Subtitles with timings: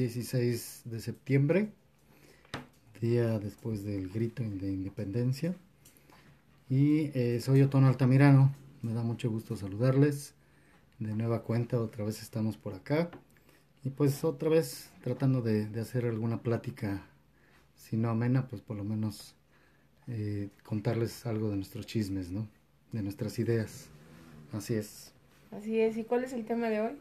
[0.00, 1.68] 16 de septiembre,
[3.02, 5.54] día después del grito de independencia.
[6.70, 10.32] Y eh, soy Otono Altamirano, me da mucho gusto saludarles.
[11.00, 13.10] De nueva cuenta, otra vez estamos por acá.
[13.84, 17.06] Y pues otra vez tratando de, hacer alguna plática,
[17.74, 19.34] si no amena, pues por lo menos
[20.06, 22.48] eh, contarles algo de nuestros chismes, ¿no?
[22.92, 23.90] De nuestras ideas.
[24.52, 25.12] Así es.
[25.50, 25.98] Así es.
[25.98, 26.92] ¿Y cuál es el tema de hoy?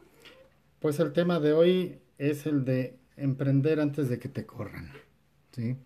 [0.82, 4.92] Pues el tema de hoy es el de emprender antes de que te corran,
[5.52, 5.78] ¿sí?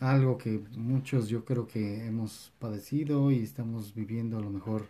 [0.00, 4.86] Algo que muchos yo creo que hemos padecido y estamos viviendo a lo mejor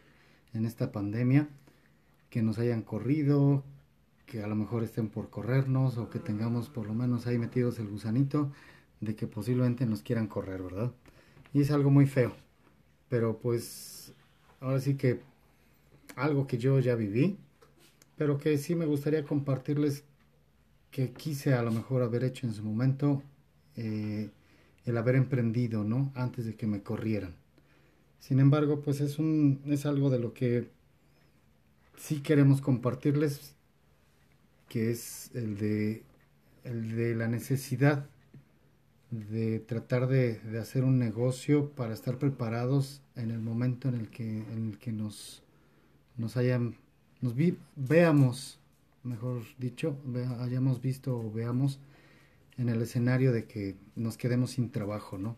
[0.55, 1.49] en esta pandemia,
[2.31, 3.63] que nos hayan corrido,
[4.27, 7.79] que a lo mejor estén por corrernos o que tengamos por lo menos ahí metidos
[7.79, 8.51] el gusanito
[9.01, 10.93] de que posiblemente nos quieran correr, ¿verdad?
[11.53, 12.35] Y es algo muy feo,
[13.09, 14.15] pero pues
[14.61, 15.21] ahora sí que
[16.17, 17.39] algo que yo ya viví,
[18.17, 20.05] pero que sí me gustaría compartirles
[20.91, 23.23] que quise a lo mejor haber hecho en su momento
[23.77, 24.31] eh,
[24.85, 26.13] el haber emprendido, ¿no?
[26.15, 27.35] Antes de que me corrieran.
[28.21, 30.71] Sin embargo, pues es un es algo de lo que
[31.97, 33.55] sí queremos compartirles,
[34.69, 36.03] que es el de
[36.65, 38.07] el de la necesidad
[39.11, 44.09] de tratar de, de, hacer un negocio para estar preparados en el momento en el
[44.09, 45.43] que, en el que nos,
[46.17, 46.77] nos hayan,
[47.23, 47.35] nos
[47.77, 48.59] veamos,
[49.09, 49.99] mejor dicho,
[50.41, 51.81] hayamos visto o veamos
[52.57, 55.37] en el escenario de que nos quedemos sin trabajo, ¿no?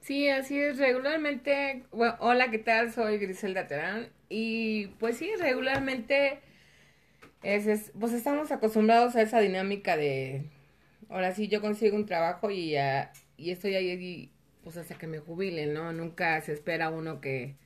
[0.00, 0.78] Sí, así es.
[0.78, 2.92] Regularmente, bueno, hola, ¿qué tal?
[2.92, 6.40] Soy Griselda Terán y pues sí, regularmente
[7.42, 10.44] es, pues estamos acostumbrados a esa dinámica de,
[11.08, 12.74] ahora sí, yo consigo un trabajo y,
[13.36, 14.32] y estoy ahí
[14.64, 15.92] pues hasta que me jubile, ¿no?
[15.92, 17.56] Nunca se espera uno que,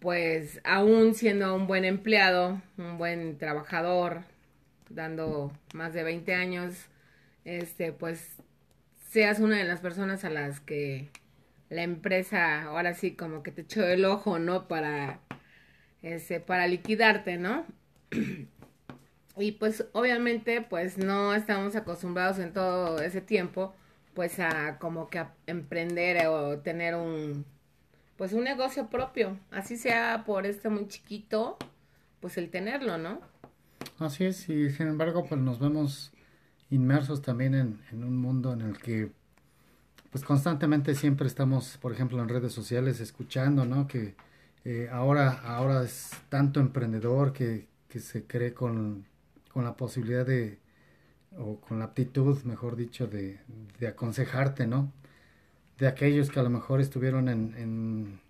[0.00, 4.22] pues aún siendo un buen empleado, un buen trabajador,
[4.90, 6.74] dando más de 20 años,
[7.44, 8.36] este, pues
[9.10, 11.10] seas una de las personas a las que
[11.70, 14.68] la empresa ahora sí como que te echó el ojo, ¿no?
[14.68, 15.20] Para,
[16.02, 17.66] este, para liquidarte, ¿no?
[19.36, 23.74] y pues obviamente pues no estamos acostumbrados en todo ese tiempo
[24.14, 27.44] pues a como que a emprender o tener un
[28.16, 31.56] pues un negocio propio, así sea por este muy chiquito,
[32.20, 33.20] pues el tenerlo, ¿no?
[33.98, 36.12] Así es, y sin embargo, pues nos vemos
[36.70, 39.10] inmersos también en, un mundo en el que
[40.10, 43.88] pues constantemente siempre estamos, por ejemplo, en redes sociales escuchando, ¿no?
[43.88, 44.14] Que
[44.64, 49.06] eh, ahora, ahora es tanto emprendedor que, que se cree con,
[49.52, 50.58] con, la posibilidad de,
[51.36, 53.40] o con la aptitud, mejor dicho, de,
[53.80, 54.92] de aconsejarte, ¿no?
[55.78, 58.20] De aquellos que a lo mejor estuvieron en,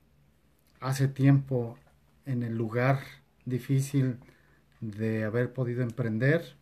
[0.80, 1.78] hace tiempo
[2.26, 3.00] en el lugar
[3.44, 4.18] difícil
[4.80, 6.56] de haber podido emprender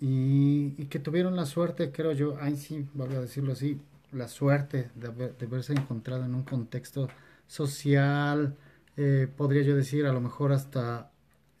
[0.00, 3.80] y, que tuvieron la suerte, creo yo, ahí sí, voy a decirlo así,
[4.12, 7.08] la suerte de, haber, de haberse encontrado en un contexto
[7.46, 8.56] social,
[8.96, 11.10] eh, podría yo decir, a lo mejor hasta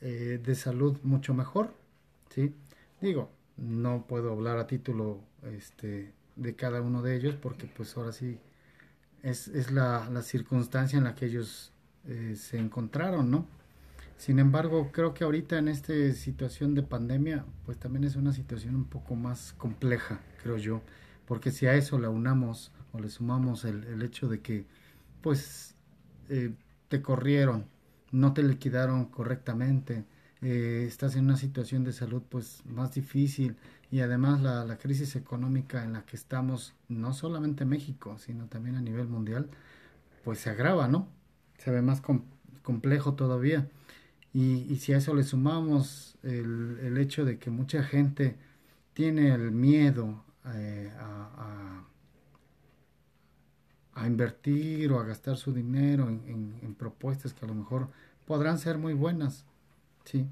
[0.00, 1.74] eh, de salud mucho mejor,
[2.30, 2.54] ¿sí?
[3.00, 8.12] Digo, no puedo hablar a título este, de cada uno de ellos, porque pues ahora
[8.12, 8.38] sí
[9.22, 11.72] es, es la, la, circunstancia en la que ellos
[12.06, 13.46] eh, se encontraron, ¿no?
[14.16, 18.74] Sin embargo, creo que ahorita en esta situación de pandemia, pues también es una situación
[18.74, 20.82] un poco más compleja, creo yo,
[21.26, 24.66] porque si a eso le unamos o le sumamos el, el hecho de que,
[25.22, 25.74] pues,
[26.28, 26.52] eh,
[26.88, 27.66] te corrieron,
[28.10, 30.04] no te liquidaron correctamente,
[30.40, 33.56] eh, estás en una situación de salud pues más difícil
[33.90, 38.76] y además la, la, crisis económica en la que estamos, no solamente México, sino también
[38.76, 39.48] a nivel mundial,
[40.24, 41.08] pues se agrava, ¿no?
[41.58, 42.02] Se ve más
[42.62, 43.68] complejo todavía.
[44.32, 48.36] Y, y, si a eso le sumamos el, el, hecho de que mucha gente
[48.92, 50.22] tiene el miedo
[50.54, 51.84] eh, a,
[53.94, 57.88] a, invertir o a gastar su dinero en, en propuestas que a lo mejor
[58.26, 59.44] podrán ser muy buenas,
[60.10, 60.26] Sí,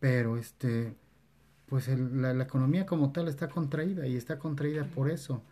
[0.00, 0.94] pero este,
[1.66, 5.42] pues la, economía como tal está contraída y está contraída por eso.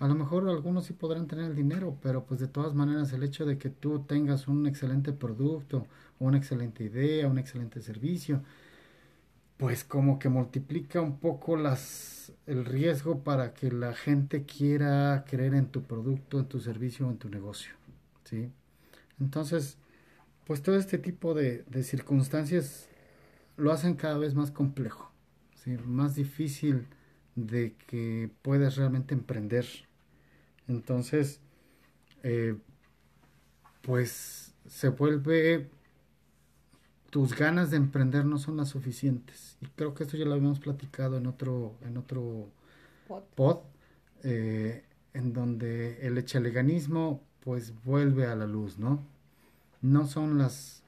[0.00, 3.22] A lo mejor algunos sí podrán tener el dinero, pero pues de todas maneras el
[3.22, 5.86] hecho de que tú tengas un excelente producto,
[6.18, 8.42] una excelente idea, un excelente servicio,
[9.56, 15.54] pues como que multiplica un poco las el riesgo para que la gente quiera creer
[15.54, 17.72] en tu producto, en tu servicio, en tu negocio,
[18.24, 18.50] ¿sí?
[19.20, 19.78] Entonces,
[20.46, 22.88] pues todo este tipo de, de circunstancias
[23.56, 25.11] lo hacen cada vez más complejo,
[25.84, 26.86] más difícil
[27.34, 29.66] de que puedas realmente emprender.
[30.68, 31.40] Entonces,
[32.22, 32.56] eh,
[33.82, 35.68] pues se vuelve
[37.10, 39.58] tus ganas de emprender no son las suficientes.
[39.60, 42.48] Y creo que esto ya lo habíamos platicado en otro, en otro
[43.34, 43.58] pod,
[44.22, 44.82] eh,
[45.12, 49.04] en donde el echaleganismo pues vuelve a la luz, ¿no?
[49.82, 50.81] No son las,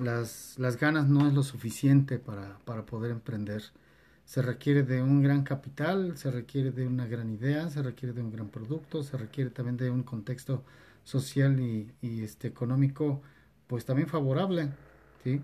[0.00, 3.62] las, las ganas, no es lo suficiente para, para poder emprender.
[4.24, 8.22] Se requiere de un gran capital, se requiere de una gran idea, se requiere de
[8.22, 10.64] un gran producto, se requiere también de un contexto
[11.04, 13.22] social y, y este, económico
[13.68, 14.70] pues también favorable,
[15.24, 15.42] ¿sí?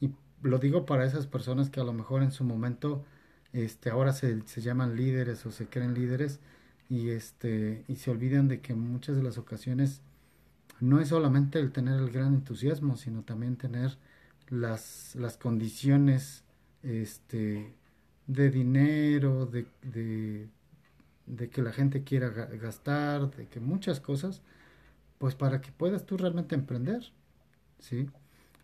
[0.00, 0.10] Y
[0.42, 3.04] lo digo para esas personas que a lo mejor en su momento,
[3.52, 6.40] este, ahora se, se llaman líderes o se creen líderes
[6.88, 10.02] y este, y se olvidan de que en muchas de las ocasiones
[10.80, 13.96] no es solamente el tener el gran entusiasmo, sino también tener
[14.48, 16.44] las, las condiciones,
[16.82, 17.74] este,
[18.26, 19.66] de dinero, de,
[21.26, 24.42] de, que la gente quiera gastar, de que muchas cosas,
[25.18, 27.12] pues para que puedas tú realmente emprender.
[27.78, 28.08] ¿sí?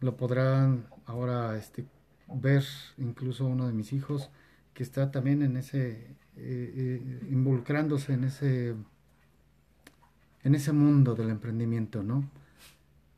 [0.00, 1.86] Lo podrán ahora este,
[2.28, 2.64] ver
[2.98, 4.30] incluso uno de mis hijos
[4.74, 8.74] que está también en ese, eh, eh, involucrándose en ese,
[10.42, 12.28] en ese mundo del emprendimiento, ¿no?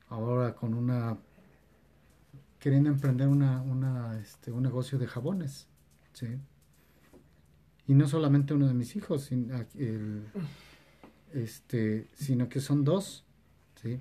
[0.08, 1.16] Ahora con una,
[2.58, 5.68] queriendo emprender una, una, este, un negocio de jabones,
[6.12, 6.38] ¿sí?
[7.86, 9.30] Y no solamente uno de mis hijos,
[11.32, 13.24] este, sino que son dos,
[13.80, 14.00] ¿sí?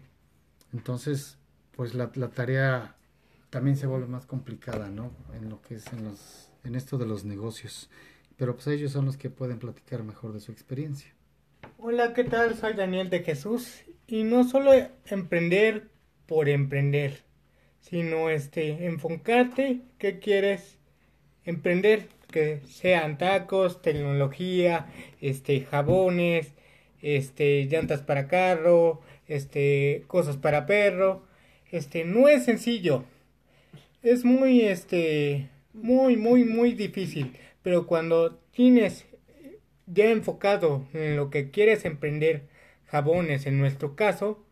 [0.74, 1.38] Entonces,
[1.76, 2.96] pues la, la, tarea
[3.50, 5.12] también se vuelve más complicada, ¿no?
[5.34, 7.90] En lo que es en, los, en esto de los negocios.
[8.38, 11.14] Pero pues ellos son los que pueden platicar mejor de su experiencia.
[11.84, 12.54] Hola, ¿qué tal?
[12.54, 13.86] Soy Daniel de Jesús.
[14.06, 14.72] Y no solo
[15.08, 15.90] emprender
[16.28, 17.24] por emprender,
[17.80, 20.78] sino este, enfocarte qué quieres
[21.44, 24.86] emprender, que sean tacos, tecnología,
[25.22, 26.54] este, jabones,
[27.02, 31.24] este, llantas para carro, este, cosas para perro
[31.72, 33.06] este, no es sencillo.
[34.04, 37.36] Es muy, este, muy, muy, muy difícil.
[37.64, 39.08] Pero cuando tienes
[39.94, 42.44] ya enfocado en lo que quieres emprender,
[42.88, 44.44] jabones en nuestro caso,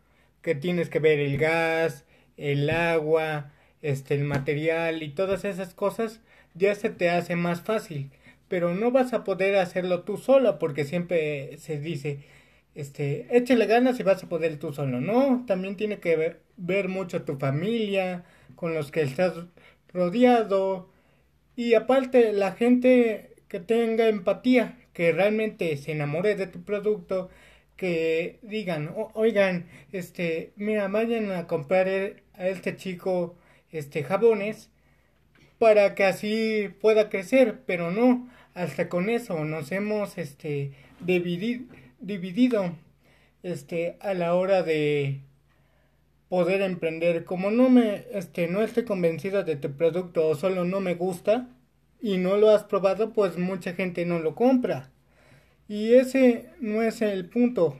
[0.42, 2.06] que tienes que ver el gas,
[2.38, 3.52] el agua,
[3.82, 6.22] este, el material y todas esas cosas,
[6.54, 8.12] ya se te hace más fácil.
[8.48, 12.20] Pero no vas a poder hacerlo tú solo porque siempre se dice,
[12.76, 15.02] este, échale ganas y vas a poder tú solo.
[15.02, 18.24] No, también tiene que ver, ver mucho tu familia,
[18.56, 19.34] con los que estás
[19.94, 20.90] rodeado.
[21.56, 27.30] Y aparte, la gente que tenga empatía, que realmente se enamore de tu producto,
[27.78, 33.38] que digan, oigan, este, mira, vayan a comprar e, a este chico,
[33.72, 34.70] este, jabones,
[35.58, 42.76] para que así pueda crecer, pero no, hasta con eso nos hemos, este, dividido
[43.42, 45.22] este a la hora de
[46.28, 47.24] poder emprender.
[47.24, 51.48] Como no me este no estoy convencido de tu producto o solo no me gusta
[52.02, 54.92] y no lo has probado pues mucha gente no lo compra.
[55.68, 57.80] Y ese no es el punto.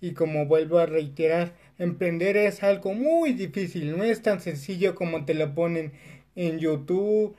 [0.00, 5.24] Y como vuelvo a reiterar emprender es algo muy difícil no es tan sencillo como
[5.24, 5.92] te lo ponen
[6.34, 7.36] en YouTube.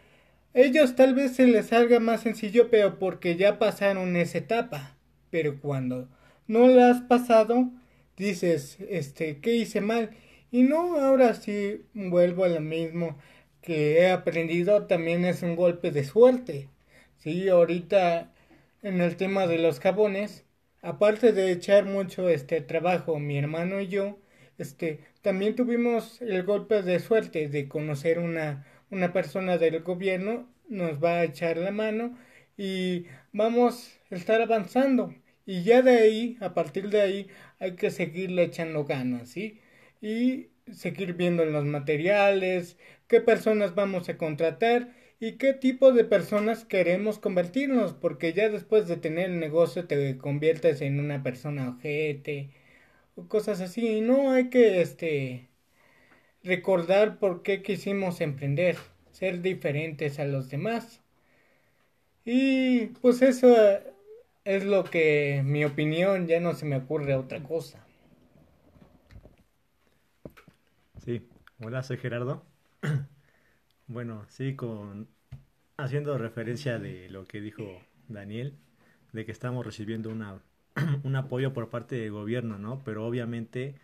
[0.53, 4.95] Ellos tal vez se les salga más sencillo pero porque ya pasaron esa etapa.
[5.29, 6.09] Pero cuando
[6.47, 7.69] no la has pasado,
[8.17, 10.11] dices, este, ¿qué hice mal?
[10.51, 13.17] Y no, ahora sí vuelvo a lo mismo
[13.61, 16.69] que he aprendido, también es un golpe de suerte.
[17.17, 18.31] Sí, ahorita
[18.81, 20.45] en el tema de los jabones,
[20.81, 24.17] aparte de echar mucho este trabajo mi hermano y yo,
[24.57, 31.03] este, también tuvimos el golpe de suerte de conocer una, una persona del gobierno, nos
[31.03, 32.17] va a echar la mano
[32.57, 35.13] y vamos a estar avanzando.
[35.45, 37.27] Y ya de ahí, a partir de ahí,
[37.59, 39.59] hay que seguirle echando ganas, ¿sí?
[40.01, 42.77] Y seguir viendo los materiales,
[43.09, 48.87] qué personas vamos a contratar y qué tipo de personas queremos convertirnos, porque ya después
[48.87, 52.51] de tener el negocio te conviertes en una persona ojete
[53.15, 53.87] o cosas así.
[53.99, 55.49] Y no hay que este
[56.43, 58.77] recordar por qué quisimos emprender,
[59.11, 61.01] ser diferentes a los demás.
[62.23, 63.53] Y pues eso
[64.45, 67.85] es lo que mi opinión, ya no se me ocurre otra cosa.
[71.03, 71.27] Sí,
[71.59, 72.48] hola, soy Gerardo.
[73.87, 75.07] bueno, sí, con
[75.77, 77.63] haciendo referencia de lo que dijo
[78.07, 78.53] Daniel,
[79.13, 80.09] de que estamos recibiendo
[81.03, 82.81] un apoyo por parte del gobierno, ¿no?
[82.83, 83.75] Pero obviamente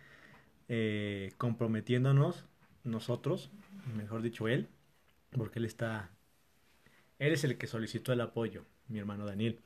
[0.68, 2.44] eh, comprometiéndonos
[2.84, 3.50] nosotros,
[3.96, 4.68] mejor dicho él,
[5.36, 6.10] porque él está,
[7.18, 9.58] él es el que solicitó el apoyo, mi hermano Daniel.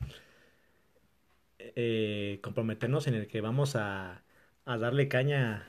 [1.58, 4.22] Eh, comprometernos en el que vamos a,
[4.64, 5.66] a, darle caña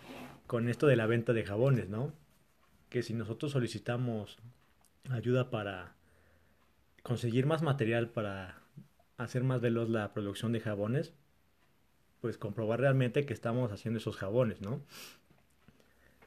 [0.48, 2.14] con esto de la venta de jabones, ¿no?
[2.92, 4.38] Que si nosotros solicitamos
[5.10, 5.96] ayuda para
[7.04, 8.62] conseguir más material para
[9.18, 11.14] hacer más veloz la producción de jabones,
[12.20, 14.82] pues comprobar realmente que estamos haciendo esos jabones, ¿no?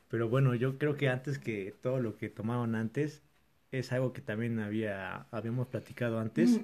[0.09, 3.23] Pero bueno, yo creo que antes que todo lo que tomaron antes,
[3.71, 6.61] es algo que también había, habíamos platicado antes,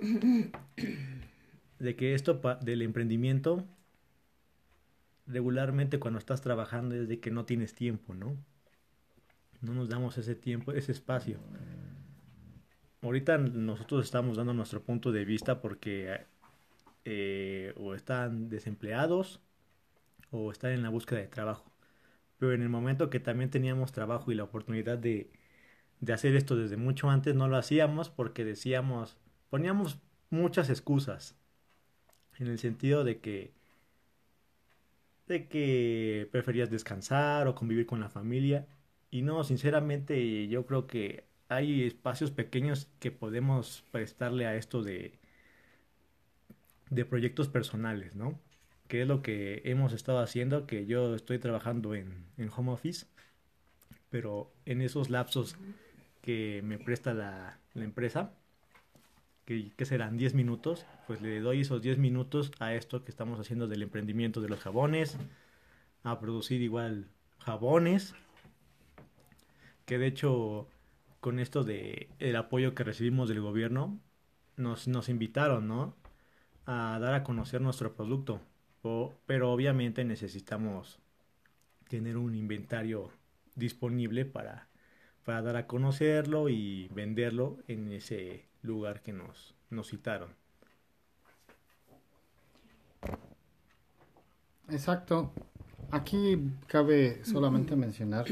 [1.79, 3.67] de que esto del emprendimiento,
[5.27, 8.35] regularmente cuando estás trabajando es de que no tienes tiempo, ¿no?
[9.61, 11.39] No nos damos ese tiempo, ese espacio.
[13.03, 16.27] Ahorita nosotros estamos dando nuestro punto de vista porque
[17.05, 19.41] eh, o están desempleados
[20.31, 21.71] o están en la búsqueda de trabajo.
[22.39, 25.31] Pero en el momento que también teníamos trabajo y la oportunidad de,
[26.01, 29.17] de hacer esto desde mucho antes, no lo hacíamos porque decíamos,
[29.51, 29.99] poníamos
[30.31, 31.37] muchas excusas.
[32.39, 33.53] En el sentido de que
[35.31, 38.67] de que preferías descansar o convivir con la familia.
[39.11, 45.19] Y no, sinceramente yo creo que hay espacios pequeños que podemos prestarle a esto de,
[46.91, 48.39] de proyectos personales, ¿no?
[48.87, 53.07] Que es lo que hemos estado haciendo, que yo estoy trabajando en, en home office,
[54.11, 55.57] pero en esos lapsos
[56.23, 58.33] que me presta la, la empresa,
[59.45, 63.41] que, que, serán 10 minutos, pues le doy esos 10 minutos a esto que estamos
[63.41, 65.19] haciendo del emprendimiento de los jabones,
[66.05, 68.15] a producir igual jabones,
[69.91, 70.69] que de hecho
[71.19, 73.99] con esto de el apoyo que recibimos del gobierno,
[74.57, 75.97] nos, nos invitaron, ¿no?
[76.65, 78.41] A dar a conocer nuestro producto.
[79.27, 81.01] pero obviamente necesitamos
[81.89, 83.11] tener un inventario
[83.57, 84.69] disponible para,
[85.25, 90.37] para dar a conocerlo y venderlo en ese lugar que nos, nos citaron.
[94.69, 95.33] Exacto.
[95.91, 98.27] Aquí cabe solamente mencionar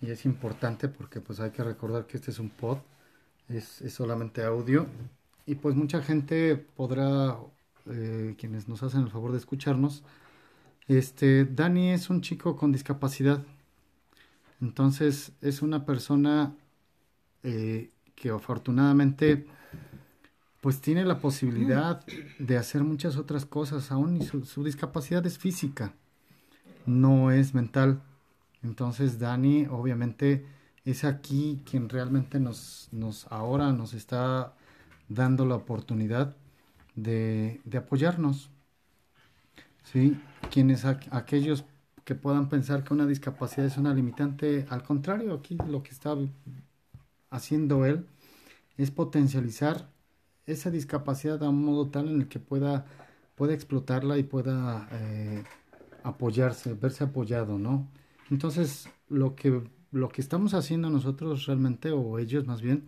[0.00, 2.78] y es importante porque pues hay que recordar que este es un pod,
[3.48, 4.86] es, solamente audio.
[5.46, 7.36] Y pues mucha gente podrá,
[7.86, 10.04] eh, quienes nos hacen el favor de escucharnos,
[10.86, 13.42] este, Dani es un chico con discapacidad,
[14.60, 16.54] entonces es una persona
[17.42, 19.46] eh, que afortunadamente
[20.60, 22.04] pues tiene la posibilidad
[22.38, 23.92] de hacer muchas otras cosas.
[23.92, 25.94] Aún y su discapacidad es física,
[26.84, 28.02] no es mental.
[28.62, 30.46] Entonces Dani obviamente
[30.84, 34.54] es aquí quien realmente nos, nos ahora nos está
[35.08, 36.36] dando la oportunidad
[36.94, 38.50] de, apoyarnos.
[39.84, 40.20] ¿Sí?
[40.50, 41.64] Quienes aquellos
[42.04, 46.16] que puedan pensar que una discapacidad es una limitante, al contrario, aquí lo que está
[47.30, 48.06] haciendo él
[48.76, 49.88] es potencializar
[50.46, 52.86] esa discapacidad a un modo tal en el que pueda,
[53.34, 55.44] pueda explotarla y pueda eh,
[56.02, 57.88] apoyarse, verse apoyado, ¿no?
[58.30, 62.84] Entonces, lo que, lo que estamos haciendo nosotros realmente, o ellos más bien,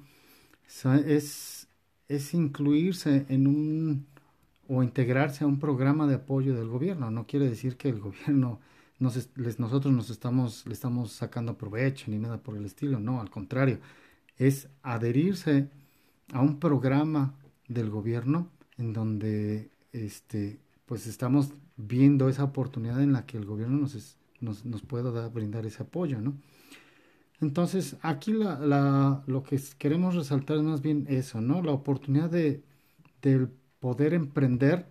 [1.06, 1.68] es,
[2.09, 4.06] es incluirse en un
[4.73, 7.11] o integrarse a un programa de apoyo del gobierno.
[7.11, 8.61] No quiere decir que el gobierno
[9.00, 9.28] nos,
[9.59, 13.80] nosotros nos estamos, le estamos sacando provecho ni nada por el estilo, no, al contrario,
[14.37, 15.68] es adherirse
[16.32, 17.35] a un programa
[17.66, 23.78] del gobierno en donde este pues estamos viendo esa oportunidad en la que el gobierno
[23.78, 26.37] nos, nos, nos pueda brindar ese apoyo, ¿no?
[27.40, 31.62] Entonces, aquí lo que queremos resaltar es más bien eso, ¿no?
[31.62, 32.62] La oportunidad de,
[33.80, 34.87] poder emprender,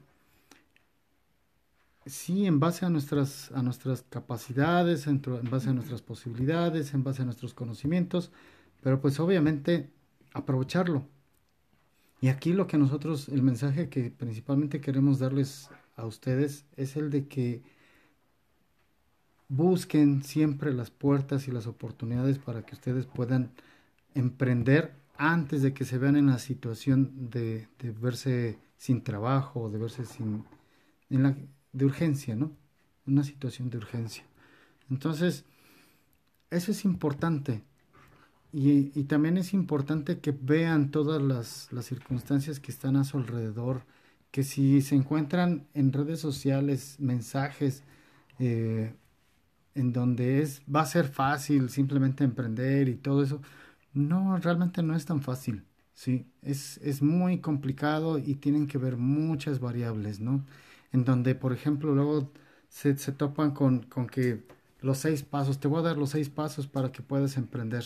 [2.07, 7.03] sí, en base a nuestras, a nuestras capacidades, en, en, base a nuestras posibilidades, en
[7.03, 8.31] base a nuestros conocimientos,
[8.81, 9.91] pero pues obviamente
[10.33, 11.05] aprovecharlo.
[12.21, 17.11] Y aquí lo que nosotros, el mensaje que principalmente queremos darles a ustedes es el
[17.11, 17.61] de que
[19.49, 23.51] busquen siempre las puertas y las oportunidades para que ustedes puedan
[24.13, 27.67] emprender antes de que se vean en la situación de,
[27.99, 30.45] verse sin trabajo o de verse sin
[31.09, 31.35] en la,
[31.73, 32.51] de urgencia, ¿no?
[33.05, 34.23] Una situación de urgencia.
[34.89, 35.43] Entonces,
[36.51, 37.63] eso es importante.
[38.51, 43.83] Y, también es importante que vean todas las, las, circunstancias que están a su alrededor,
[44.31, 47.83] que si se encuentran en redes sociales mensajes
[48.39, 48.93] eh,
[49.75, 53.41] en donde es va a ser fácil simplemente emprender y todo eso.
[53.93, 55.65] No, realmente no es tan fácil.
[55.93, 60.45] Sí, es, es muy complicado y tienen que ver muchas variables, ¿no?
[60.93, 62.31] En donde, por ejemplo, luego
[62.69, 64.43] se, se topan con, con que
[64.81, 67.83] los seis pasos, te voy a dar los seis pasos para que puedas emprender.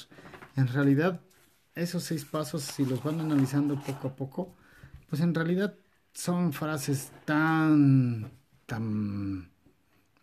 [0.55, 1.21] En realidad,
[1.75, 4.55] esos seis pasos, si los van analizando poco a poco,
[5.09, 5.75] pues en realidad
[6.13, 8.31] son frases tan,
[8.67, 9.49] tan,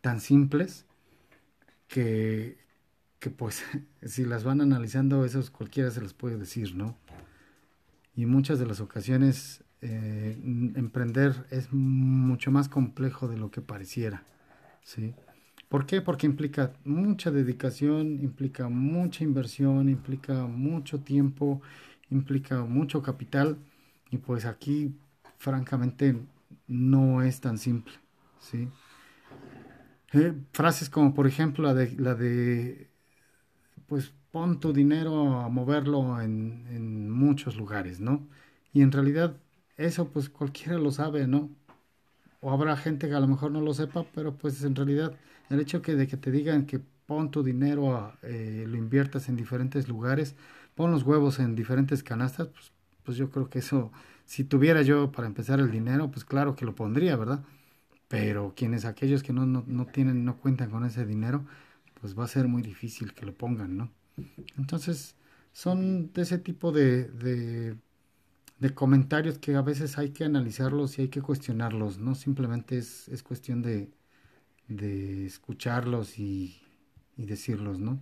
[0.01, 0.87] tan simples
[1.91, 2.57] que,
[3.19, 3.63] que pues
[4.03, 6.97] si las van analizando, esos cualquiera se las puede decir, ¿no?
[8.17, 10.39] Y muchas de las ocasiones eh,
[10.77, 14.25] emprender es mucho más complejo de lo que pareciera,
[14.83, 15.15] ¿sí?
[15.69, 16.01] ¿Por qué?
[16.01, 21.63] Porque implica mucha dedicación, implica mucha inversión, implica mucho tiempo,
[22.11, 23.57] implica mucho capital
[24.11, 24.97] y pues aquí
[25.39, 26.17] francamente
[26.67, 27.95] no es tan simple,
[28.41, 28.69] ¿sí?
[30.13, 32.91] Eh, frases como por ejemplo la de, la de
[33.87, 38.29] pues pon tu dinero a moverlo en, en muchos lugares, ¿no?
[38.73, 39.37] Y en realidad
[39.77, 41.51] eso pues cualquiera lo sabe, ¿no?
[42.41, 45.15] O habrá gente que a lo mejor no lo sepa, pero pues en realidad
[45.51, 49.37] el hecho de que te digan que pon tu dinero, a, eh, lo inviertas en
[49.37, 50.37] diferentes lugares,
[50.75, 52.73] pon los huevos en diferentes canastas, pues,
[53.05, 53.93] pues yo creo que eso,
[54.27, 57.43] si tuviera yo para empezar el dinero, pues claro que lo pondría, ¿verdad?
[58.11, 61.47] Pero quienes aquellos que no, no, no tienen, no cuentan con ese dinero,
[62.01, 63.93] pues va a ser muy difícil que lo pongan, ¿no?
[64.59, 65.17] Entonces,
[65.53, 67.77] son de ese tipo de,
[68.59, 73.09] de comentarios que a veces hay que analizarlos y hay que cuestionarlos, no simplemente es,
[73.09, 73.91] es cuestión de,
[74.69, 76.63] de escucharlos y,
[77.17, 78.01] y decirlos, ¿no?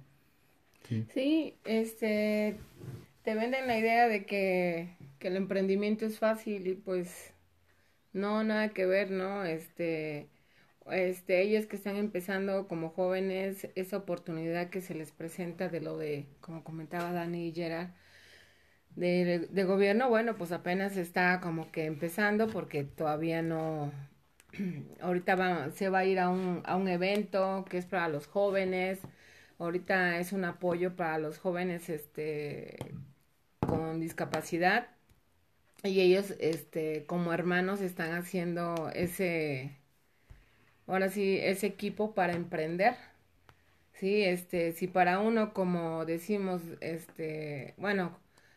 [0.89, 1.07] Sí.
[1.09, 1.59] sí.
[1.65, 2.61] este,
[3.23, 7.33] te venden la idea de que, que el emprendimiento es fácil y pues
[8.19, 9.45] no, nada que ver, ¿no?
[9.45, 10.29] Este,
[10.91, 15.99] este, ellos que están empezando como jóvenes, esa oportunidad que se les presenta de lo
[15.99, 17.91] de, como comentaba Dani y Gerard,
[18.97, 23.93] de, gobierno, bueno, pues apenas está como que empezando porque todavía no,
[25.01, 28.27] ahorita va, se va a ir a un, a un evento que es para los
[28.27, 29.01] jóvenes,
[29.59, 32.79] ahorita es un apoyo para los jóvenes este,
[33.61, 34.98] con discapacidad
[35.85, 39.77] y ellos este, como hermanos están haciendo ese,
[40.87, 42.97] ahora sí, ese equipo para emprender.
[43.93, 48.17] Sí, este, si para uno, como decimos, este, bueno,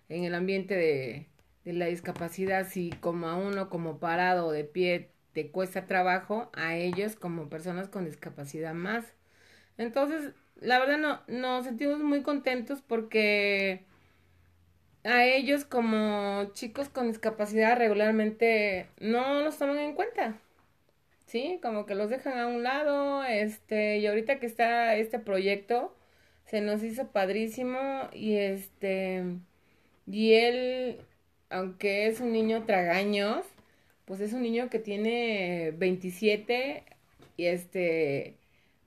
[0.09, 1.27] en el ambiente de,
[1.65, 7.15] la discapacidad, si como a uno como parado de pie te cuesta trabajo, a ellos
[7.15, 9.05] como personas con discapacidad más.
[9.77, 13.85] Entonces, la verdad no, nos sentimos muy contentos porque
[15.03, 20.39] a ellos como chicos con discapacidad regularmente no los toman en cuenta.
[21.25, 25.95] Sí, como que los dejan a un lado, este, y ahorita que está este proyecto,
[26.45, 27.79] se nos hizo padrísimo
[28.13, 29.23] y este
[30.07, 30.99] y él,
[31.49, 33.45] aunque es un niño tragaños,
[34.05, 36.83] pues es un niño que tiene 27
[37.37, 38.35] y este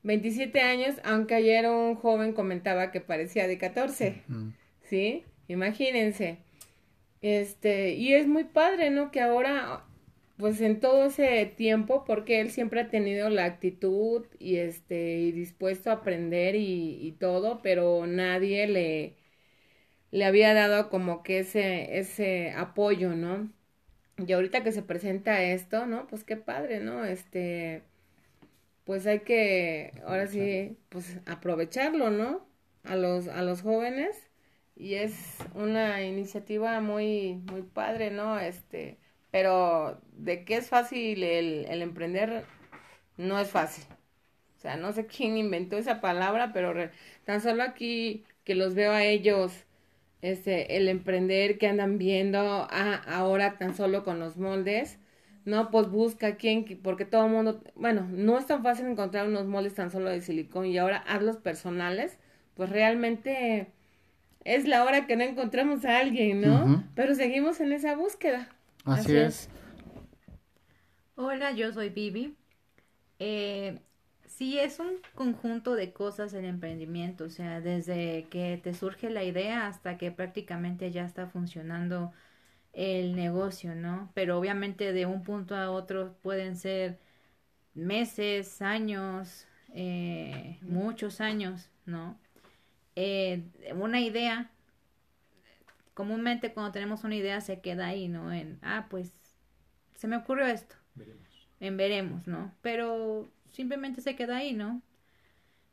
[0.02, 4.22] 27 años, aunque ayer un joven comentaba que parecía de 14.
[4.82, 5.24] ¿Sí?
[5.48, 6.38] Imagínense.
[7.22, 9.10] Este, y es muy padre, ¿no?
[9.10, 9.84] Que ahora
[10.38, 15.32] pues en todo ese tiempo, porque él siempre ha tenido la actitud y este, y
[15.32, 19.16] dispuesto a aprender y, y todo, pero nadie le,
[20.12, 23.50] le había dado como que ese, ese apoyo, ¿no?
[24.18, 26.06] Y ahorita que se presenta esto, ¿no?
[26.08, 27.04] Pues qué padre, ¿no?
[27.04, 27.82] Este,
[28.84, 32.46] pues hay que, ahora sí, pues aprovecharlo, ¿no?
[32.84, 34.28] A los, a los jóvenes.
[34.76, 38.38] Y es una iniciativa muy, muy padre, ¿no?
[38.38, 38.98] Este,
[39.30, 42.44] pero de que es fácil el, el emprender,
[43.16, 43.84] no es fácil.
[44.58, 46.74] O sea, no sé quién inventó esa palabra, pero
[47.24, 49.64] tan solo aquí que los veo a ellos
[50.24, 52.38] este, el emprender que andan viendo
[52.70, 54.98] ah, ahora tan solo con los moldes,
[55.44, 55.70] ¿no?
[55.70, 59.74] Pues busca quién, porque todo el mundo, bueno, no es tan fácil encontrar unos moldes
[59.74, 62.18] tan solo de silicón y ahora hazlos personales,
[62.54, 63.68] pues realmente
[64.44, 66.84] es la hora que no encontramos a alguien, ¿no?
[66.94, 68.48] Pero seguimos en esa búsqueda.
[68.84, 69.48] Así, es.
[71.16, 72.36] Hola, yo soy Vivi.
[73.18, 73.80] Eh,
[74.26, 79.24] sí es un conjunto de cosas el emprendimiento, o sea, desde que te surge la
[79.24, 82.12] idea hasta que prácticamente ya está funcionando
[82.72, 84.10] el negocio, ¿no?
[84.14, 86.98] Pero obviamente de un punto a otro pueden ser
[87.74, 92.18] meses, años, eh, muchos años, ¿no?
[92.96, 93.42] Eh,
[93.74, 94.50] una idea,
[95.94, 98.32] comúnmente cuando tenemos una idea se queda ahí, ¿no?
[98.32, 99.12] En, ah, pues
[99.94, 100.76] se me ocurrió esto.
[100.94, 101.48] Veremos.
[101.60, 102.52] En veremos, ¿no?
[102.62, 104.82] Pero simplemente se queda ahí, ¿no?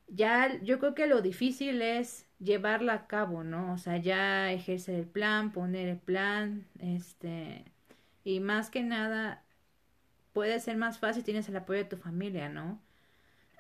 [0.08, 3.74] Ya yo creo que lo difícil es llevarla a cabo, ¿no?
[3.74, 7.64] O sea, ya ejercer el plan, poner el plan, este,
[8.24, 9.44] y más que nada
[10.34, 12.80] puede ser más fácil, tienes el apoyo de tu familia, ¿no?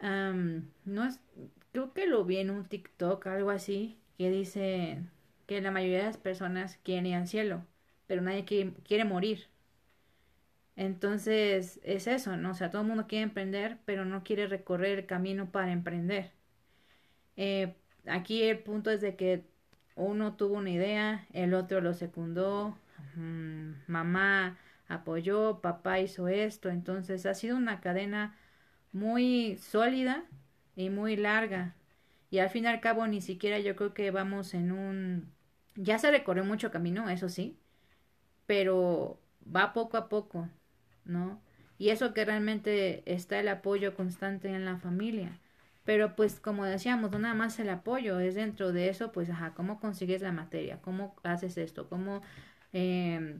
[0.01, 1.19] no es,
[1.71, 5.03] creo que lo vi en un TikTok, algo así, que dice
[5.47, 7.65] que la mayoría de las personas quieren ir al cielo,
[8.07, 9.47] pero nadie quiere morir.
[10.75, 12.51] Entonces es eso, ¿no?
[12.51, 16.31] O sea, todo el mundo quiere emprender, pero no quiere recorrer el camino para emprender.
[17.37, 17.75] Eh,
[18.07, 19.43] aquí el punto es de que
[19.95, 22.77] uno tuvo una idea, el otro lo secundó,
[23.15, 24.57] mm, mamá
[24.87, 28.37] apoyó, papá hizo esto, entonces ha sido una cadena
[28.91, 30.25] muy sólida
[30.75, 31.75] y muy larga.
[32.29, 35.31] Y al fin y al cabo ni siquiera yo creo que vamos en un...
[35.75, 37.57] Ya se recorrió mucho camino, eso sí,
[38.45, 40.49] pero va poco a poco,
[41.05, 41.41] ¿no?
[41.77, 45.39] Y eso que realmente está el apoyo constante en la familia.
[45.83, 49.53] Pero pues como decíamos, no nada más el apoyo, es dentro de eso, pues, ajá,
[49.55, 50.79] ¿cómo consigues la materia?
[50.81, 51.89] ¿Cómo haces esto?
[51.89, 52.21] ¿Cómo,
[52.73, 53.39] eh,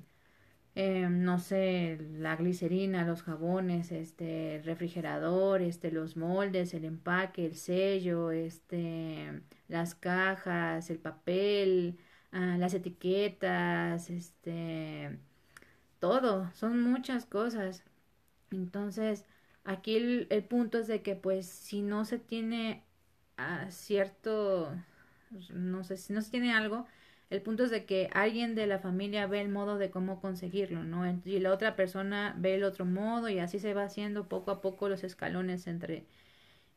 [0.76, 7.56] no sé, la glicerina, los jabones, este, el refrigerador, este, los moldes, el empaque, el
[7.56, 12.00] sello, este, las cajas, el papel,
[12.32, 15.20] ah, las etiquetas, este,
[16.00, 17.84] todo, son muchas cosas.
[18.52, 19.26] Entonces,
[19.64, 22.84] Aquí el, punto es de que pues si no se tiene
[23.38, 24.76] a cierto,
[25.52, 26.88] no sé, si no se tiene algo,
[27.32, 30.84] el punto es de que alguien de la familia ve el modo de cómo conseguirlo,
[30.84, 31.04] ¿no?
[31.26, 34.62] Y la otra persona ve el otro modo y así se va haciendo poco a
[34.62, 36.06] poco los escalones entre,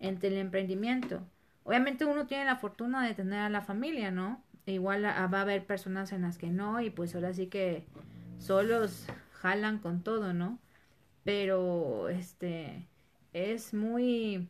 [0.01, 1.23] entre el emprendimiento.
[1.65, 4.43] Obviamente uno tiene la fortuna de tener a la familia, ¿no?
[4.65, 7.85] Igual va a haber personas en las que no y pues ahora sí que
[8.39, 10.59] solos jalan con todo, ¿no?
[11.25, 12.87] pero este
[13.33, 14.49] es muy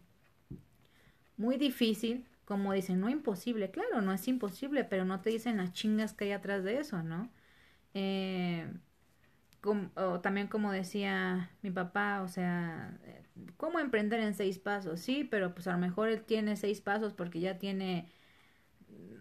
[1.37, 5.73] muy difícil como dicen no imposible claro no es imposible pero no te dicen las
[5.73, 7.31] chingas que hay atrás de eso no
[7.95, 8.73] eh,
[9.95, 12.99] o también como decía mi papá o sea
[13.57, 17.15] cómo emprender en seis pasos sí pero pues a lo mejor él tiene seis pasos
[17.15, 18.11] porque ya tiene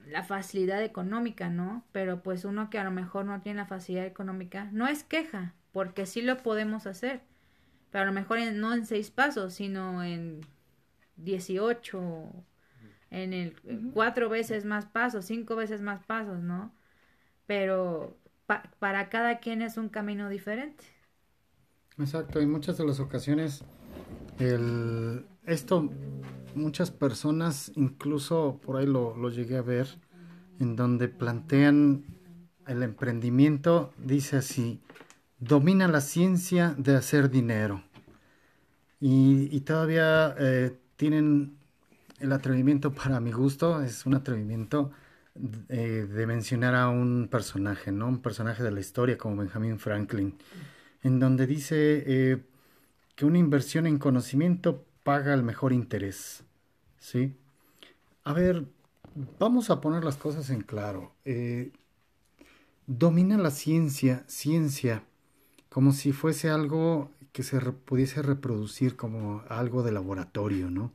[0.07, 4.05] la facilidad económica no pero pues uno que a lo mejor no tiene la facilidad
[4.05, 7.21] económica no es queja porque sí lo podemos hacer.
[7.91, 10.41] Pero a lo mejor no en seis pasos, sino en
[11.17, 12.45] 18,
[13.13, 13.56] en el
[13.93, 16.73] cuatro veces más pasos, cinco veces más pasos, ¿no?
[17.45, 18.17] Pero
[18.80, 20.84] para cada quien es un camino diferente.
[21.97, 23.63] Exacto, en muchas de las ocasiones
[24.39, 25.89] el, esto
[26.56, 29.88] muchas personas incluso por ahí lo, lo llegué a ver
[30.60, 32.04] en donde plantean
[32.67, 34.82] el emprendimiento dice así
[35.47, 37.84] domina la ciencia de hacer dinero.
[38.99, 41.58] Y, todavía eh, tienen
[42.23, 44.91] el atrevimiento, para mi gusto, es un atrevimiento
[45.67, 48.07] eh, de mencionar a un personaje, ¿no?
[48.07, 50.38] Un personaje de la historia como Benjamin Franklin,
[51.01, 52.43] en donde dice eh,
[53.15, 56.45] que una inversión en conocimiento paga el mejor interés,
[56.97, 57.36] ¿sí?
[58.23, 58.65] A ver,
[59.38, 61.12] vamos a poner las cosas en claro.
[62.88, 65.03] domina la ciencia, ciencia,
[65.67, 70.93] como si fuese algo que se pudiese reproducir como algo de laboratorio, ¿no?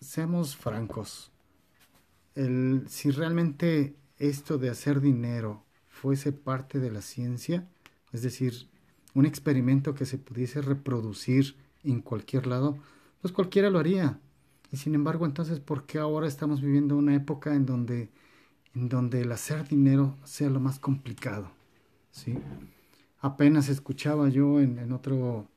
[0.00, 1.30] Seamos francos,
[2.34, 7.66] si realmente esto de hacer dinero fuese parte de la ciencia,
[8.12, 8.68] es decir,
[9.14, 12.76] un experimento que se pudiese reproducir en cualquier lado,
[13.22, 14.20] pues cualquiera lo haría.
[14.70, 18.10] Y sin embargo, entonces, ¿por qué ahora estamos viviendo una época en donde,
[18.74, 21.50] en donde el hacer dinero sea lo más complicado?
[22.10, 22.38] ¿Sí?
[23.26, 25.48] apenas escuchaba yo en, otro,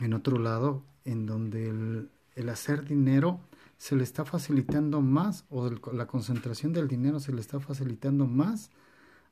[0.00, 3.40] en otro lado, en donde el, hacer dinero
[3.78, 8.70] se le está facilitando más, o la concentración del dinero se le está facilitando más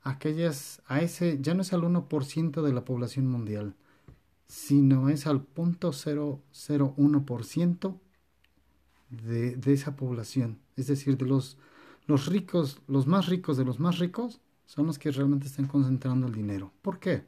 [0.03, 3.75] a aquellas, a ese, ya no es al 1% de la población mundial,
[4.47, 7.99] sino es al 0.001%
[9.09, 10.59] de, de esa población.
[10.75, 11.57] Es decir, de los,
[12.05, 16.27] los ricos, los más ricos de los más ricos, son los que realmente están concentrando
[16.27, 16.73] el dinero.
[16.81, 17.25] ¿Por qué?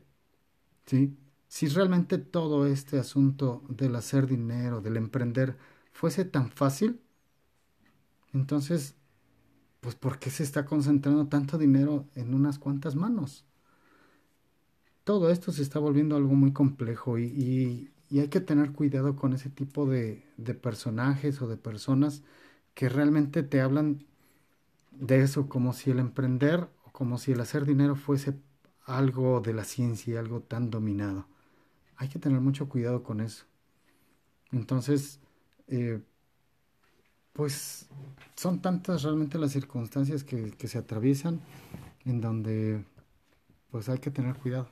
[0.86, 1.18] ¿sí?
[1.48, 5.58] Si realmente todo este asunto del hacer dinero, del emprender,
[5.92, 7.00] fuese tan fácil,
[8.38, 8.95] entonces,
[9.82, 13.45] pues ¿por qué se está concentrando tanto dinero en unas cuantas manos?
[15.04, 19.50] Todo esto se está volviendo algo muy complejo y, hay que tener cuidado con ese
[19.50, 20.23] tipo de,
[20.62, 22.23] personajes o de personas
[22.73, 24.06] que realmente te hablan
[24.91, 28.39] de eso como si el emprender o como si el hacer dinero fuese
[28.86, 31.28] algo de la ciencia, algo tan dominado.
[31.97, 33.45] Hay que tener mucho cuidado con eso.
[34.52, 35.19] Entonces,
[35.67, 36.02] eh,
[37.38, 37.88] pues
[38.36, 41.39] son tantas realmente las circunstancias que, que, se atraviesan
[42.06, 42.84] en donde
[43.71, 44.67] pues hay que tener cuidado.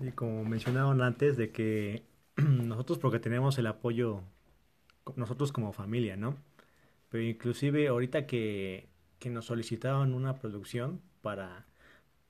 [0.00, 2.02] Y como mencionaron antes de que
[2.36, 4.22] nosotros porque tenemos el apoyo,
[5.14, 6.36] nosotros como familia, ¿no?
[7.10, 11.66] Pero inclusive ahorita que, que nos solicitaban una producción para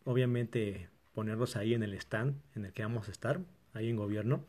[0.05, 3.41] obviamente ponerlos ahí en el stand en el que vamos a estar,
[3.73, 4.45] ahí en gobierno.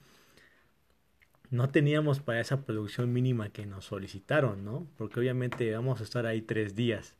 [1.51, 4.87] No teníamos para esa producción mínima que nos solicitaron, ¿no?
[4.97, 7.15] Porque obviamente vamos a estar ahí tres días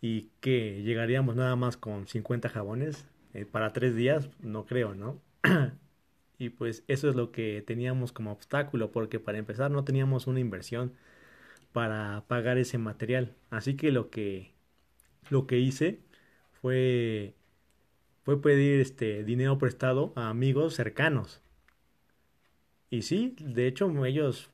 [0.00, 5.20] y que llegaríamos nada más con 50 jabones eh, para tres días, no creo, ¿no?
[6.38, 10.40] y pues eso es lo que teníamos como obstáculo, porque para empezar no teníamos una
[10.40, 10.92] inversión
[11.72, 13.34] para pagar ese material.
[13.50, 14.52] Así que lo que,
[15.30, 16.00] lo que hice
[16.62, 17.34] fue,
[18.24, 21.43] fue pedir este dinero prestado a amigos cercanos.
[22.90, 24.50] Y sí, de hecho ellos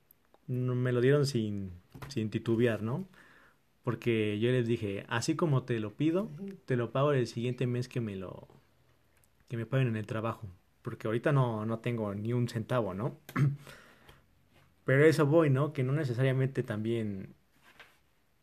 [0.47, 1.73] me lo dieron sin,
[2.09, 3.09] sin titubear, ¿no?
[3.83, 6.31] Porque yo les dije, así como te lo pido,
[6.67, 8.49] te lo pago el siguiente mes que me lo
[9.49, 10.49] que me paguen en el trabajo.
[10.83, 13.19] Porque ahorita no, no tengo ni un centavo, ¿no?
[14.85, 15.73] Pero eso voy, ¿no?
[15.73, 17.35] Que no necesariamente también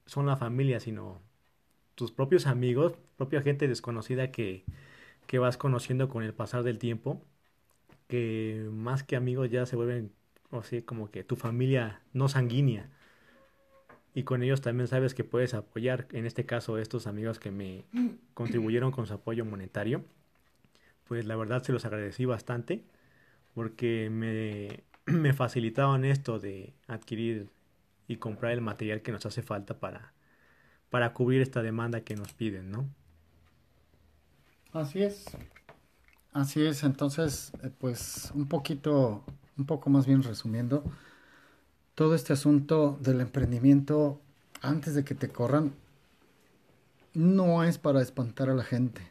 [0.06, 1.21] son la familia, sino
[1.95, 4.65] tus propios amigos, propia gente desconocida que,
[5.28, 7.21] que vas conociendo con el pasar del tiempo,
[8.08, 10.12] que más que amigos ya se vuelven,
[10.50, 12.89] o sea, como que tu familia no sanguínea.
[14.13, 17.86] Y con ellos también sabes que puedes apoyar, en este caso, estos amigos que me
[18.34, 20.04] contribuyeron con su apoyo monetario.
[21.08, 22.84] Pues la verdad se los agradecí bastante
[23.54, 27.50] porque me, me facilitaban esto de adquirir
[28.08, 30.13] y comprar el material que nos hace falta para,
[30.89, 32.89] para cubrir esta demanda que nos piden, ¿no?
[34.72, 35.26] Así es.
[36.38, 39.23] Así es, entonces, eh, pues un poquito,
[39.58, 40.84] un poco más bien resumiendo,
[41.95, 44.21] todo este asunto del emprendimiento
[44.62, 45.73] antes de que te corran
[47.15, 49.02] no es para espantar a la gente.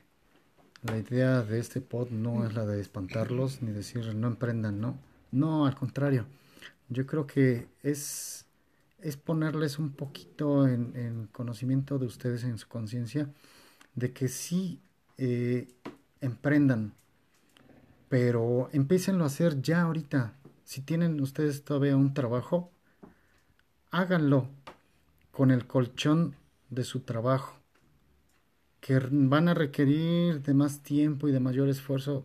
[0.83, 4.97] La idea de este pod no es la de espantarlos ni decir no emprendan, no.
[5.33, 6.27] No, al contrario.
[6.91, 8.47] Yo creo que es,
[9.01, 13.29] es ponerles un poquito en, conocimiento de ustedes, en su conciencia,
[13.97, 14.81] de que sí
[15.19, 15.67] eh,
[16.21, 16.93] emprendan,
[18.09, 20.35] pero empiecenlo a hacer ya ahorita.
[20.65, 22.71] Si tienen ustedes todavía un trabajo,
[23.91, 24.49] háganlo
[25.31, 26.35] con el colchón
[26.71, 27.59] de su trabajo,
[28.81, 32.25] que van a requerir de más tiempo y de mayor esfuerzo,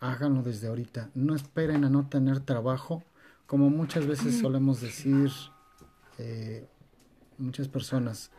[0.00, 1.10] háganlo desde ahorita.
[1.14, 3.04] No esperen a no tener trabajo,
[3.46, 5.30] como muchas veces solemos decir
[6.18, 6.66] eh,
[7.38, 8.30] muchas personas.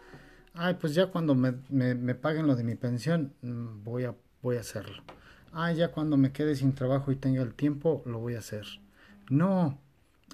[0.53, 4.57] Ay, pues ya cuando me, me, paguen lo de mi pensión, mm, voy a, voy
[4.57, 5.03] a hacerlo.
[5.53, 8.65] Ay, ya cuando me quede sin trabajo y tenga el tiempo, lo voy a hacer.
[9.29, 9.79] No,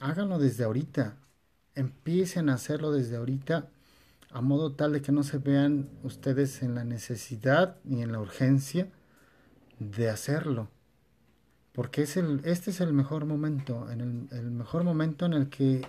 [0.01, 1.17] háganlo desde ahorita.
[1.75, 3.69] Empiecen a hacerlo desde ahorita
[4.31, 8.19] a modo tal de que no se vean ustedes en la necesidad ni en la
[8.19, 8.89] urgencia
[9.79, 10.69] de hacerlo
[11.79, 15.87] porque es el, este es el mejor momento, en el, mejor momento en el que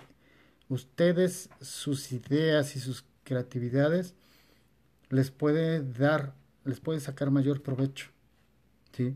[0.69, 4.15] ustedes, sus ideas y sus creatividades
[5.09, 8.07] les puede dar, les puede sacar mayor provecho.
[8.91, 9.15] ¿Sí?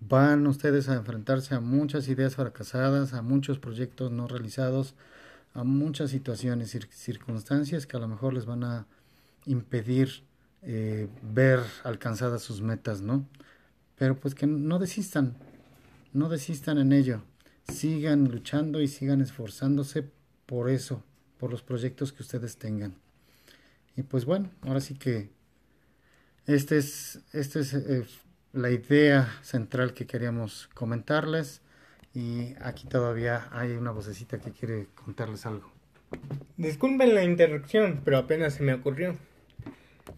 [0.00, 4.94] Van ustedes a enfrentarse a muchas ideas fracasadas, a muchos proyectos no realizados,
[5.54, 8.86] a muchas situaciones y circunstancias que a lo mejor les van a
[9.44, 10.22] impedir
[10.62, 13.26] eh, ver alcanzadas sus metas, ¿no?
[13.96, 15.34] Pero pues que no desistan,
[16.12, 17.22] no desistan en ello.
[17.72, 20.08] Sigan luchando y sigan esforzándose
[20.46, 21.02] por eso,
[21.38, 22.94] por los proyectos que ustedes tengan.
[23.96, 25.30] Y pues bueno, ahora sí que
[26.46, 28.06] esta es, este es eh,
[28.58, 31.62] la idea central que queríamos comentarles.
[32.14, 35.70] Y aquí todavía hay una vocecita que quiere contarles algo.
[36.56, 39.16] Disculpen la interrupción, pero apenas se me ocurrió.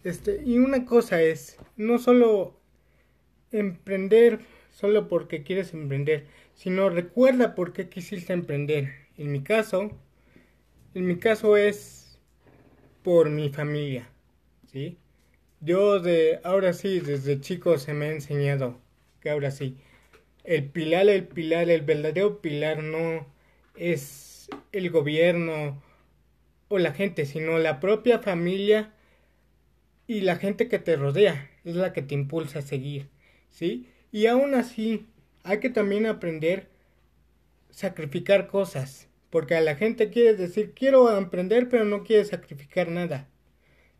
[0.03, 2.59] Este, y una cosa es, no solo
[3.51, 4.39] emprender
[4.71, 8.93] solo porque quieres emprender, sino recuerda por qué quisiste emprender.
[9.17, 9.91] En mi caso,
[10.95, 12.19] en mi caso es
[13.03, 14.09] por mi familia,
[14.71, 14.97] ¿sí?
[15.61, 18.79] Yo de ahora sí, desde chico se me ha enseñado
[19.21, 19.77] que ahora sí,
[20.43, 23.27] el pilar, el pilar, el verdadero pilar no
[23.75, 25.81] es el gobierno
[26.67, 28.93] o la gente, sino la propia familia
[30.07, 33.09] y la gente que te rodea, es la que te impulsa a seguir,
[33.49, 33.87] ¿sí?
[34.11, 35.05] Y aún así,
[35.43, 36.71] hay que también aprender
[37.71, 39.07] sacrificar cosas.
[39.29, 43.29] Porque a la gente quiere decir, quiero emprender, pero no quiere sacrificar nada.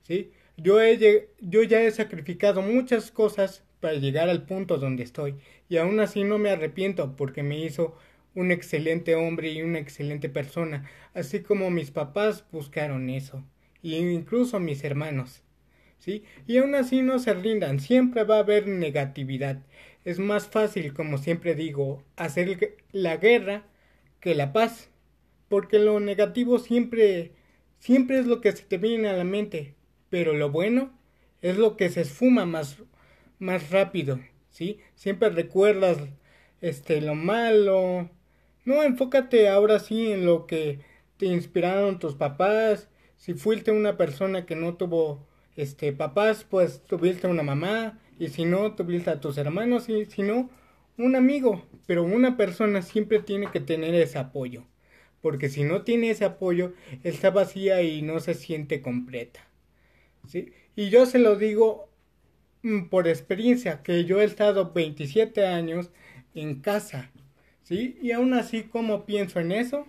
[0.04, 0.32] ¿Sí?
[0.58, 5.36] Yo, he, yo ya he sacrificado muchas cosas para llegar al punto donde estoy.
[5.70, 7.96] Y aún así no me arrepiento porque me hizo
[8.36, 10.90] un excelente hombre y una excelente persona.
[11.14, 13.44] Así como mis papás buscaron eso.
[13.82, 15.42] Y incluso mis hermanos.
[16.00, 16.24] ¿Sí?
[16.48, 17.80] Y aún así no se rindan.
[17.80, 19.62] Siempre va a haber negatividad
[20.06, 23.66] es más fácil, como siempre digo, hacer la guerra
[24.20, 24.90] que la paz,
[25.50, 27.32] porque lo negativo siempre
[27.80, 29.76] siempre es lo que se te viene a la mente,
[30.12, 30.92] pero lo bueno
[31.42, 32.78] es lo que se esfuma más
[33.40, 34.20] más rápido,
[34.52, 34.80] ¿sí?
[34.96, 35.98] Siempre recuerdas
[36.62, 38.10] este lo malo,
[38.66, 40.80] No, enfócate ahora sí en lo que
[41.18, 42.90] te inspiraron tus papás.
[43.18, 48.46] Si fuiste una persona que no tuvo este papás, pues tuviste una mamá, y si
[48.46, 50.50] no, tuviste a tus hermanos, y si no,
[50.98, 51.66] un amigo.
[51.88, 54.66] Pero una persona siempre tiene que tener ese apoyo.
[55.22, 59.51] Porque si no tiene ese apoyo, está vacía y no se siente completa.
[60.28, 60.54] ¿Sí?
[60.76, 61.90] Y yo se lo digo
[62.64, 65.90] mm, por experiencia, que yo he estado 27 años
[66.36, 67.12] en casa,
[67.64, 67.98] ¿sí?
[68.02, 69.88] Y aún así, como pienso en eso?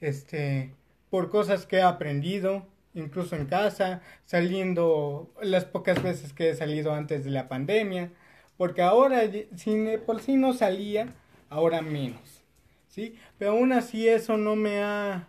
[0.00, 0.72] Este,
[1.10, 6.94] por cosas que he aprendido, incluso en casa, saliendo las pocas veces que he salido
[6.94, 8.10] antes de la pandemia,
[8.56, 9.22] porque ahora,
[9.56, 11.14] si por sí no salía,
[11.48, 12.42] ahora menos,
[12.88, 13.14] ¿sí?
[13.38, 15.28] Pero aún así eso no me ha,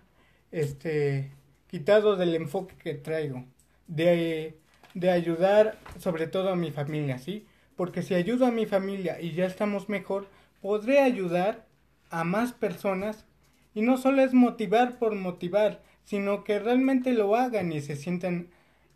[0.51, 1.31] este,
[1.67, 3.45] quitado del enfoque que traigo,
[3.89, 4.57] de
[4.93, 7.45] de ayudar sobre todo a mi familia, ¿sí?
[7.75, 10.27] Porque si ayudo a mi familia y ya estamos mejor,
[10.61, 11.65] podré ayudar
[12.09, 13.25] a más personas
[13.73, 18.49] y no solo es motivar por motivar, sino que realmente lo hagan y se sientan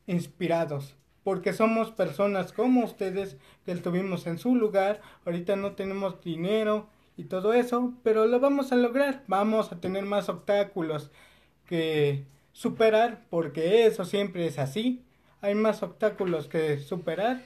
[0.08, 0.96] inspirados.
[1.24, 7.26] Porque somos personas como ustedes que estuvimos en su lugar, ahorita no tenemos dinero y
[7.26, 11.12] todo eso, pero lo vamos a lograr, vamos a tener más obstáculos
[11.66, 15.04] que superar, porque eso siempre es así,
[15.42, 17.42] hay más obstáculos que superar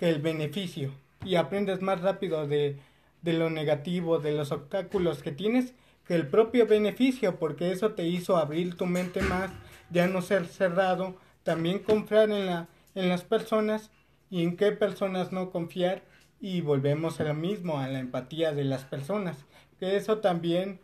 [0.00, 0.90] que el beneficio
[1.24, 2.76] y aprendes más rápido de,
[3.22, 5.74] de lo negativo, de los obstáculos que tienes
[6.06, 9.50] que el propio beneficio, porque eso te hizo abrir tu mente más,
[9.90, 13.90] ya no ser cerrado, también confiar en, la, en las personas
[14.30, 16.02] y en qué personas no confiar
[16.40, 19.36] y volvemos a lo mismo, a la empatía de las personas,
[19.78, 20.80] que eso también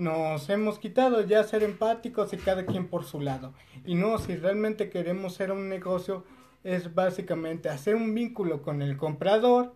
[0.00, 3.52] nos hemos quitado ya ser empáticos y cada quien por su lado.
[3.84, 6.24] Y no, si realmente queremos ser un negocio,
[6.64, 9.74] es básicamente hacer un vínculo con el comprador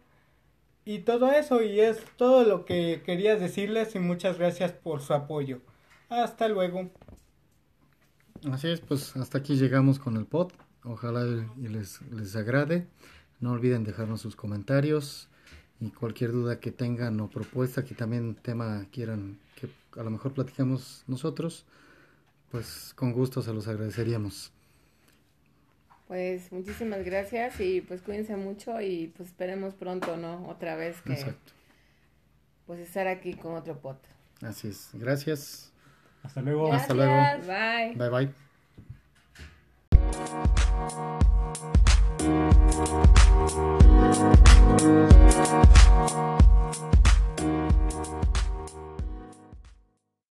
[0.86, 1.62] y todo eso.
[1.62, 5.60] Y es todo lo que quería decirles y muchas gracias por su apoyo.
[6.08, 6.90] Hasta luego.
[8.50, 10.52] Así es, pues hasta aquí llegamos con el pod.
[10.84, 11.26] Ojalá
[11.58, 12.86] y les, les agrade.
[13.40, 15.28] No olviden dejarnos sus comentarios
[15.80, 20.32] y cualquier duda que tengan o propuesta que también tema quieran que a lo mejor
[20.32, 21.64] platicamos nosotros,
[22.50, 24.52] pues con gusto se los agradeceríamos.
[26.08, 30.46] Pues muchísimas gracias y pues cuídense mucho y pues esperemos pronto, ¿no?
[30.48, 31.52] Otra vez que Exacto.
[32.66, 33.98] pues estar aquí con otro pot.
[34.42, 34.90] Así es.
[34.92, 35.72] Gracias.
[36.22, 36.72] Hasta luego.
[36.72, 37.14] Hasta luego.
[37.46, 37.94] Bye.
[37.96, 38.44] Bye bye.
[44.76, 46.53] Thank you.